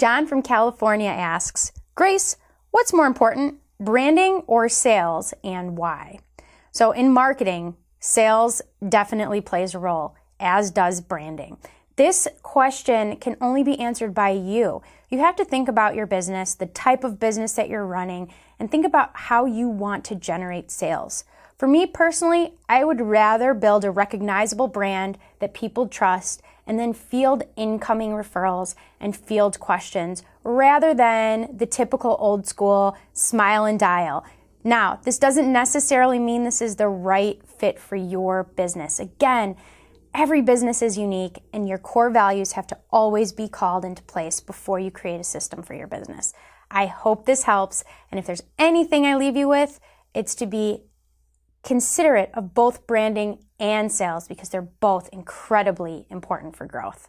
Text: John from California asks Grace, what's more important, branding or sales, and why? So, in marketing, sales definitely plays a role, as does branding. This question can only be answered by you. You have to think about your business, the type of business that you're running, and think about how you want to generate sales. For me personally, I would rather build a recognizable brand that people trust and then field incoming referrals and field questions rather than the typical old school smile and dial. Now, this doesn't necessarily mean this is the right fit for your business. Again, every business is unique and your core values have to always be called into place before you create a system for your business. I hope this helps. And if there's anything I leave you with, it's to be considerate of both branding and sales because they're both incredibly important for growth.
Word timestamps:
John 0.00 0.26
from 0.26 0.40
California 0.40 1.10
asks 1.10 1.72
Grace, 1.94 2.38
what's 2.70 2.94
more 2.94 3.04
important, 3.04 3.56
branding 3.78 4.42
or 4.46 4.66
sales, 4.66 5.34
and 5.44 5.76
why? 5.76 6.20
So, 6.72 6.92
in 6.92 7.12
marketing, 7.12 7.76
sales 7.98 8.62
definitely 8.88 9.42
plays 9.42 9.74
a 9.74 9.78
role, 9.78 10.16
as 10.40 10.70
does 10.70 11.02
branding. 11.02 11.58
This 11.96 12.26
question 12.42 13.16
can 13.16 13.36
only 13.42 13.62
be 13.62 13.78
answered 13.78 14.14
by 14.14 14.30
you. 14.30 14.80
You 15.10 15.18
have 15.18 15.36
to 15.36 15.44
think 15.44 15.68
about 15.68 15.94
your 15.94 16.06
business, 16.06 16.54
the 16.54 16.64
type 16.64 17.04
of 17.04 17.20
business 17.20 17.52
that 17.52 17.68
you're 17.68 17.84
running, 17.84 18.32
and 18.58 18.70
think 18.70 18.86
about 18.86 19.10
how 19.12 19.44
you 19.44 19.68
want 19.68 20.06
to 20.06 20.14
generate 20.14 20.70
sales. 20.70 21.24
For 21.60 21.68
me 21.68 21.84
personally, 21.84 22.54
I 22.70 22.84
would 22.84 23.02
rather 23.02 23.52
build 23.52 23.84
a 23.84 23.90
recognizable 23.90 24.66
brand 24.66 25.18
that 25.40 25.52
people 25.52 25.88
trust 25.88 26.40
and 26.66 26.78
then 26.78 26.94
field 26.94 27.42
incoming 27.54 28.12
referrals 28.12 28.74
and 28.98 29.14
field 29.14 29.60
questions 29.60 30.22
rather 30.42 30.94
than 30.94 31.54
the 31.54 31.66
typical 31.66 32.16
old 32.18 32.46
school 32.46 32.96
smile 33.12 33.66
and 33.66 33.78
dial. 33.78 34.24
Now, 34.64 35.00
this 35.04 35.18
doesn't 35.18 35.52
necessarily 35.52 36.18
mean 36.18 36.44
this 36.44 36.62
is 36.62 36.76
the 36.76 36.88
right 36.88 37.46
fit 37.46 37.78
for 37.78 37.96
your 37.96 38.44
business. 38.44 38.98
Again, 38.98 39.54
every 40.14 40.40
business 40.40 40.80
is 40.80 40.96
unique 40.96 41.42
and 41.52 41.68
your 41.68 41.76
core 41.76 42.08
values 42.08 42.52
have 42.52 42.68
to 42.68 42.78
always 42.90 43.32
be 43.32 43.48
called 43.48 43.84
into 43.84 44.02
place 44.04 44.40
before 44.40 44.80
you 44.80 44.90
create 44.90 45.20
a 45.20 45.24
system 45.24 45.62
for 45.62 45.74
your 45.74 45.88
business. 45.88 46.32
I 46.70 46.86
hope 46.86 47.26
this 47.26 47.42
helps. 47.42 47.84
And 48.10 48.18
if 48.18 48.24
there's 48.24 48.44
anything 48.58 49.04
I 49.04 49.14
leave 49.14 49.36
you 49.36 49.46
with, 49.46 49.78
it's 50.14 50.34
to 50.36 50.46
be 50.46 50.84
considerate 51.62 52.30
of 52.34 52.54
both 52.54 52.86
branding 52.86 53.44
and 53.58 53.92
sales 53.92 54.26
because 54.26 54.48
they're 54.48 54.62
both 54.62 55.08
incredibly 55.12 56.06
important 56.10 56.56
for 56.56 56.66
growth. 56.66 57.08